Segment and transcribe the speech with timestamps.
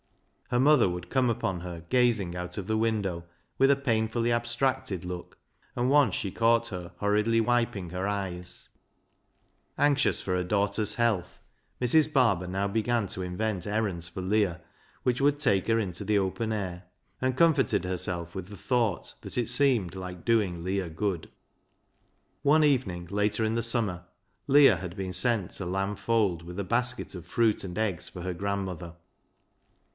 [0.49, 3.23] Her mother would come upon her gazing out of the window
[3.59, 5.37] with a painfully abstracted look,
[5.77, 8.69] and once she caught her hurriedly wiping her eyes.
[9.77, 11.39] LEAH'S LOVER 67 Anxious for her daughter's health,
[11.79, 12.11] Mrs.
[12.11, 14.59] Barber now began to invent errands for Leah
[15.03, 16.83] which would take her into the open air,
[17.21, 21.29] and comforted herself with the thought that it seemed like doing Leah good.
[22.41, 24.05] One evening later in the summer
[24.47, 28.23] Leah had been sent to Lamb Fold with a basket of fruit and eggs for
[28.23, 28.95] her grandmother.